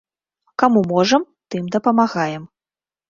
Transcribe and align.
Каму 0.61 0.81
можам, 0.93 1.27
тым 1.53 1.63
дапамагаем. 1.77 2.43